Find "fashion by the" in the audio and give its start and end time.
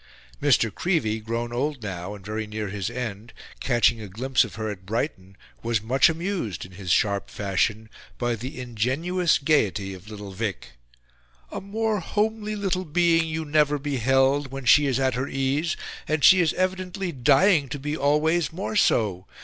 7.29-8.59